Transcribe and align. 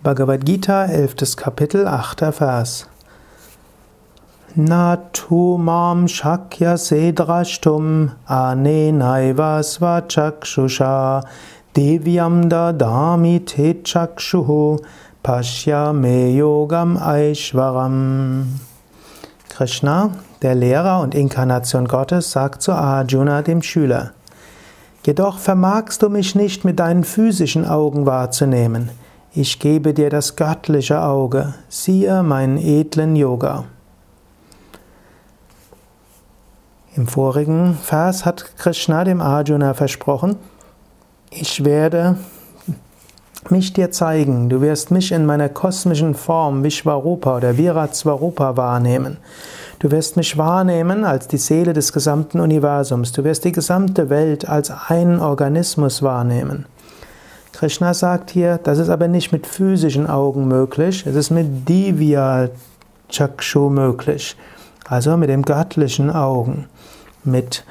Bhagavad 0.00 0.44
Gita, 0.44 0.84
11. 0.84 1.36
Kapitel, 1.36 1.88
8. 1.88 2.30
Vers. 2.30 2.86
Natu 4.56 5.58
mam 5.58 6.06
shakya 6.06 6.78
sedrashtum 6.78 8.12
anenaiva 8.28 9.60
svachakshusha 9.60 11.26
divyam 11.74 12.48
dadami 12.48 13.44
te 13.44 13.74
chakshuhu 13.74 14.78
pashya 15.24 15.92
me 15.92 16.32
yogam 16.38 16.96
aishvaram. 16.96 18.46
Krishna, 19.48 20.12
der 20.42 20.54
Lehrer 20.54 21.00
und 21.00 21.16
Inkarnation 21.16 21.88
Gottes, 21.88 22.30
sagt 22.30 22.62
zu 22.62 22.70
Arjuna, 22.70 23.42
dem 23.42 23.62
Schüler, 23.62 24.12
Jedoch 25.04 25.38
vermagst 25.38 26.02
du 26.02 26.08
mich 26.08 26.36
nicht 26.36 26.64
mit 26.64 26.78
deinen 26.78 27.02
physischen 27.02 27.66
Augen 27.66 28.06
wahrzunehmen. 28.06 28.90
Ich 29.34 29.58
gebe 29.58 29.92
dir 29.92 30.08
das 30.08 30.36
göttliche 30.36 31.02
Auge, 31.02 31.54
siehe 31.68 32.22
meinen 32.22 32.56
edlen 32.56 33.14
Yoga. 33.14 33.64
Im 36.96 37.06
vorigen 37.06 37.76
Vers 37.80 38.24
hat 38.24 38.56
Krishna 38.56 39.04
dem 39.04 39.20
Arjuna 39.20 39.74
versprochen, 39.74 40.36
ich 41.30 41.62
werde 41.62 42.16
mich 43.50 43.74
dir 43.74 43.90
zeigen, 43.90 44.48
du 44.48 44.62
wirst 44.62 44.90
mich 44.90 45.12
in 45.12 45.26
meiner 45.26 45.50
kosmischen 45.50 46.14
Form 46.14 46.64
Vishvarupa 46.64 47.36
oder 47.36 47.58
Viratsvarupa 47.58 48.56
wahrnehmen. 48.56 49.18
Du 49.78 49.90
wirst 49.90 50.16
mich 50.16 50.38
wahrnehmen 50.38 51.04
als 51.04 51.28
die 51.28 51.36
Seele 51.36 51.74
des 51.74 51.92
gesamten 51.92 52.40
Universums, 52.40 53.12
du 53.12 53.24
wirst 53.24 53.44
die 53.44 53.52
gesamte 53.52 54.08
Welt 54.08 54.48
als 54.48 54.70
einen 54.70 55.20
Organismus 55.20 56.02
wahrnehmen. 56.02 56.64
Krishna 57.58 57.92
sagt 57.92 58.30
hier, 58.30 58.60
das 58.62 58.78
ist 58.78 58.88
aber 58.88 59.08
nicht 59.08 59.32
mit 59.32 59.44
physischen 59.44 60.06
Augen 60.06 60.46
möglich, 60.46 61.04
es 61.04 61.16
ist 61.16 61.30
mit 61.30 61.68
Divya 61.68 62.50
Chakshu 63.08 63.68
möglich, 63.68 64.36
also 64.88 65.16
mit 65.16 65.28
dem 65.28 65.42
göttlichen 65.42 66.08
Augen, 66.08 66.66
mit 67.24 67.64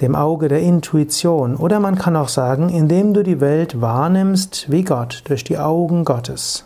dem 0.00 0.14
Auge 0.14 0.46
der 0.46 0.60
Intuition. 0.60 1.56
Oder 1.56 1.80
man 1.80 1.98
kann 1.98 2.14
auch 2.14 2.28
sagen, 2.28 2.68
indem 2.68 3.12
du 3.12 3.24
die 3.24 3.40
Welt 3.40 3.80
wahrnimmst 3.80 4.70
wie 4.70 4.84
Gott, 4.84 5.24
durch 5.26 5.42
die 5.42 5.58
Augen 5.58 6.04
Gottes. 6.04 6.64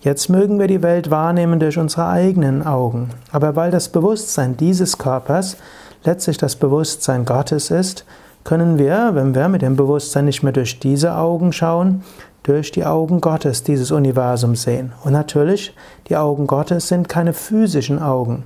Jetzt 0.00 0.28
mögen 0.28 0.60
wir 0.60 0.68
die 0.68 0.84
Welt 0.84 1.10
wahrnehmen 1.10 1.58
durch 1.58 1.76
unsere 1.76 2.06
eigenen 2.06 2.64
Augen, 2.64 3.10
aber 3.32 3.56
weil 3.56 3.72
das 3.72 3.88
Bewusstsein 3.88 4.56
dieses 4.56 4.96
Körpers 4.96 5.56
letztlich 6.04 6.38
das 6.38 6.54
Bewusstsein 6.54 7.24
Gottes 7.24 7.72
ist, 7.72 8.04
können 8.44 8.78
wir, 8.78 9.14
wenn 9.14 9.34
wir 9.34 9.48
mit 9.48 9.62
dem 9.62 9.76
Bewusstsein 9.76 10.24
nicht 10.24 10.42
mehr 10.42 10.52
durch 10.52 10.78
diese 10.78 11.14
Augen 11.14 11.52
schauen, 11.52 12.02
durch 12.42 12.70
die 12.70 12.84
Augen 12.84 13.20
Gottes 13.20 13.62
dieses 13.62 13.90
Universum 13.90 14.56
sehen. 14.56 14.92
Und 15.04 15.12
natürlich, 15.12 15.74
die 16.08 16.16
Augen 16.16 16.46
Gottes 16.46 16.88
sind 16.88 17.08
keine 17.08 17.32
physischen 17.32 18.00
Augen. 18.00 18.44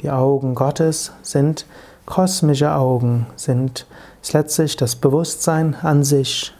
Die 0.00 0.10
Augen 0.10 0.54
Gottes 0.54 1.12
sind 1.22 1.66
kosmische 2.06 2.72
Augen, 2.72 3.26
sind 3.36 3.86
letztlich 4.32 4.76
das 4.76 4.96
Bewusstsein 4.96 5.76
an 5.82 6.04
sich. 6.04 6.52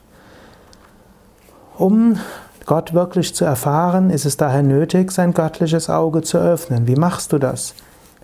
Um 1.79 2.19
Gott 2.67 2.95
wirklich 2.95 3.35
zu 3.35 3.45
erfahren, 3.45 4.11
ist 4.11 4.25
es 4.25 4.37
daher 4.37 4.63
nötig, 4.63 5.11
sein 5.11 5.35
göttliches 5.35 5.89
Auge 5.89 6.23
zu 6.23 6.39
öffnen. 6.39 6.87
Wie 6.87 6.97
machst 6.97 7.33
du 7.33 7.39
das? 7.39 7.75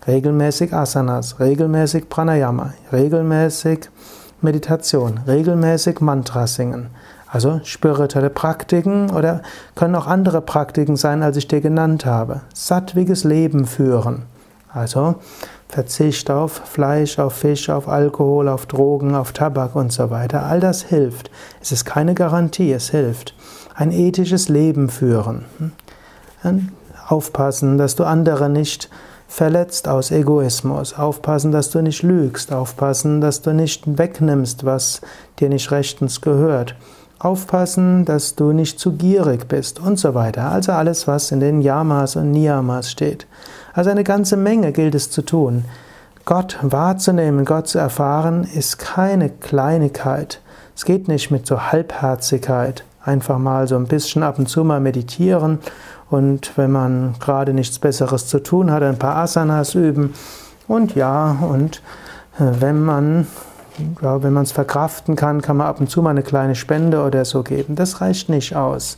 Regelmäßig 0.07 0.73
Asanas, 0.73 1.39
regelmäßig 1.39 2.09
Pranayama, 2.09 2.73
regelmäßig 2.91 3.89
Meditation, 4.41 5.19
regelmäßig 5.27 5.99
Mantra 5.99 6.47
singen. 6.47 6.87
Also 7.31 7.61
spirituelle 7.63 8.29
Praktiken 8.29 9.11
oder 9.11 9.41
können 9.75 9.95
auch 9.95 10.07
andere 10.07 10.41
Praktiken 10.41 10.95
sein, 10.95 11.21
als 11.21 11.37
ich 11.37 11.47
dir 11.47 11.61
genannt 11.61 12.05
habe. 12.05 12.41
Sattwiges 12.53 13.23
Leben 13.23 13.65
führen. 13.65 14.23
Also 14.71 15.15
Verzicht 15.67 16.31
auf 16.31 16.53
Fleisch, 16.65 17.19
auf 17.19 17.33
Fisch, 17.33 17.69
auf 17.69 17.87
Alkohol, 17.87 18.47
auf 18.47 18.65
Drogen, 18.65 19.13
auf 19.13 19.33
Tabak 19.33 19.75
und 19.75 19.91
so 19.91 20.09
weiter. 20.09 20.45
All 20.45 20.59
das 20.59 20.81
hilft. 20.81 21.29
Es 21.61 21.71
ist 21.71 21.85
keine 21.85 22.15
Garantie, 22.15 22.71
es 22.71 22.89
hilft. 22.89 23.35
Ein 23.75 23.91
ethisches 23.91 24.49
Leben 24.49 24.89
führen. 24.89 25.45
Aufpassen, 27.07 27.77
dass 27.77 27.95
du 27.95 28.03
andere 28.03 28.49
nicht 28.49 28.89
verletzt 29.29 29.87
aus 29.87 30.11
Egoismus. 30.11 30.97
Aufpassen, 30.97 31.53
dass 31.53 31.69
du 31.69 31.81
nicht 31.81 32.03
lügst. 32.03 32.51
Aufpassen, 32.51 33.21
dass 33.21 33.41
du 33.41 33.53
nicht 33.53 33.97
wegnimmst, 33.97 34.65
was 34.65 35.01
dir 35.39 35.47
nicht 35.47 35.71
rechtens 35.71 36.19
gehört. 36.19 36.75
Aufpassen, 37.19 38.05
dass 38.05 38.35
du 38.35 38.51
nicht 38.51 38.79
zu 38.79 38.93
gierig 38.93 39.47
bist 39.47 39.79
und 39.79 39.99
so 39.99 40.15
weiter. 40.15 40.51
Also 40.51 40.71
alles, 40.71 41.07
was 41.07 41.31
in 41.31 41.39
den 41.39 41.61
Yamas 41.61 42.15
und 42.15 42.31
Niyamas 42.31 42.89
steht. 42.89 43.27
Also 43.73 43.91
eine 43.91 44.03
ganze 44.03 44.35
Menge 44.35 44.71
gilt 44.71 44.95
es 44.95 45.11
zu 45.11 45.21
tun. 45.21 45.63
Gott 46.25 46.57
wahrzunehmen, 46.61 47.45
Gott 47.45 47.67
zu 47.67 47.77
erfahren, 47.77 48.43
ist 48.43 48.79
keine 48.79 49.29
Kleinigkeit. 49.29 50.41
Es 50.75 50.85
geht 50.85 51.07
nicht 51.07 51.29
mit 51.29 51.45
so 51.45 51.71
Halbherzigkeit. 51.71 52.83
Einfach 53.09 53.39
mal 53.39 53.67
so 53.67 53.75
ein 53.75 53.87
bisschen 53.87 54.21
ab 54.21 54.37
und 54.37 54.47
zu 54.47 54.63
mal 54.63 54.79
meditieren 54.79 55.57
und 56.11 56.55
wenn 56.57 56.71
man 56.71 57.15
gerade 57.19 57.55
nichts 57.55 57.79
Besseres 57.79 58.27
zu 58.27 58.37
tun 58.43 58.69
hat, 58.69 58.83
ein 58.83 58.99
paar 58.99 59.15
Asanas 59.15 59.73
üben. 59.73 60.13
Und 60.67 60.93
ja, 60.93 61.37
und 61.41 61.81
äh, 62.37 62.61
wenn 62.61 62.83
man 62.83 63.25
ja, 64.01 64.21
wenn 64.21 64.33
man 64.33 64.43
es 64.43 64.51
verkraften 64.51 65.15
kann, 65.15 65.41
kann 65.41 65.57
man 65.57 65.67
ab 65.67 65.79
und 65.79 65.89
zu 65.89 66.03
mal 66.03 66.11
eine 66.11 66.21
kleine 66.21 66.53
Spende 66.53 67.01
oder 67.01 67.25
so 67.25 67.41
geben. 67.41 67.75
Das 67.75 67.99
reicht 67.99 68.29
nicht 68.29 68.55
aus. 68.55 68.97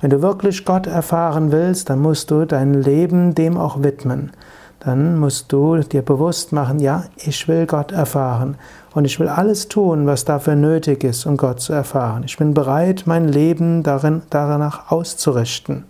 Wenn 0.00 0.08
du 0.08 0.22
wirklich 0.22 0.64
Gott 0.64 0.86
erfahren 0.86 1.52
willst, 1.52 1.90
dann 1.90 1.98
musst 1.98 2.30
du 2.30 2.46
dein 2.46 2.72
Leben 2.72 3.34
dem 3.34 3.58
auch 3.58 3.82
widmen. 3.82 4.32
Dann 4.80 5.18
musst 5.18 5.52
du 5.52 5.76
dir 5.76 6.02
bewusst 6.02 6.52
machen, 6.52 6.80
ja, 6.80 7.04
ich 7.16 7.46
will 7.48 7.66
Gott 7.66 7.92
erfahren 7.92 8.56
und 8.94 9.04
ich 9.04 9.20
will 9.20 9.28
alles 9.28 9.68
tun, 9.68 10.06
was 10.06 10.24
dafür 10.24 10.56
nötig 10.56 11.04
ist, 11.04 11.26
um 11.26 11.36
Gott 11.36 11.60
zu 11.60 11.72
erfahren. 11.74 12.22
Ich 12.24 12.38
bin 12.38 12.54
bereit, 12.54 13.02
mein 13.04 13.28
Leben 13.28 13.82
darin, 13.82 14.22
danach 14.30 14.90
auszurichten. 14.90 15.84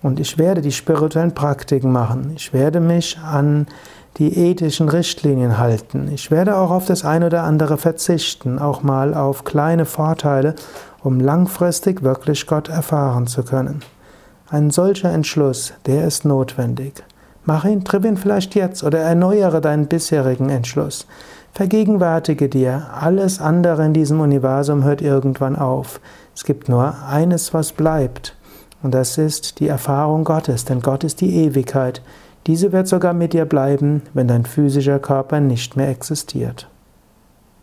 Und 0.00 0.20
ich 0.20 0.38
werde 0.38 0.60
die 0.60 0.70
spirituellen 0.70 1.34
Praktiken 1.34 1.90
machen. 1.90 2.32
Ich 2.36 2.52
werde 2.52 2.78
mich 2.78 3.18
an 3.18 3.66
die 4.18 4.38
ethischen 4.38 4.88
Richtlinien 4.88 5.58
halten. 5.58 6.08
Ich 6.12 6.30
werde 6.30 6.56
auch 6.56 6.70
auf 6.70 6.86
das 6.86 7.04
eine 7.04 7.26
oder 7.26 7.42
andere 7.42 7.78
verzichten, 7.78 8.60
auch 8.60 8.82
mal 8.82 9.14
auf 9.14 9.44
kleine 9.44 9.86
Vorteile, 9.86 10.54
um 11.02 11.18
langfristig 11.18 12.02
wirklich 12.02 12.46
Gott 12.46 12.68
erfahren 12.68 13.26
zu 13.26 13.42
können. 13.42 13.80
Ein 14.50 14.70
solcher 14.70 15.10
Entschluss, 15.10 15.72
der 15.86 16.06
ist 16.06 16.24
notwendig. 16.24 17.02
Mach 17.46 17.64
ihn, 17.64 17.84
triff 17.84 18.04
ihn 18.04 18.16
vielleicht 18.16 18.54
jetzt 18.54 18.82
oder 18.84 19.00
erneuere 19.00 19.60
deinen 19.60 19.86
bisherigen 19.86 20.48
Entschluss. 20.48 21.06
Vergegenwärtige 21.52 22.48
dir, 22.48 22.88
alles 22.98 23.40
andere 23.40 23.84
in 23.84 23.92
diesem 23.92 24.20
Universum 24.20 24.82
hört 24.82 25.02
irgendwann 25.02 25.54
auf. 25.54 26.00
Es 26.34 26.44
gibt 26.44 26.68
nur 26.68 26.94
eines, 27.08 27.54
was 27.54 27.72
bleibt. 27.72 28.34
Und 28.82 28.92
das 28.92 29.18
ist 29.18 29.60
die 29.60 29.68
Erfahrung 29.68 30.24
Gottes, 30.24 30.64
denn 30.64 30.80
Gott 30.80 31.04
ist 31.04 31.20
die 31.20 31.36
Ewigkeit. 31.44 32.02
Diese 32.46 32.72
wird 32.72 32.88
sogar 32.88 33.14
mit 33.14 33.32
dir 33.32 33.44
bleiben, 33.44 34.02
wenn 34.12 34.28
dein 34.28 34.44
physischer 34.44 34.98
Körper 34.98 35.40
nicht 35.40 35.76
mehr 35.76 35.88
existiert. 35.88 36.68